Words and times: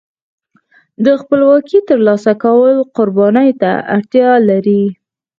د 1.05 1.07
خپلواکۍ 1.21 1.79
ترلاسه 1.89 2.31
کول 2.43 2.75
قربانۍ 2.95 3.49
ته 3.61 3.71
اړتیا 3.95 4.29
لري. 4.49 4.83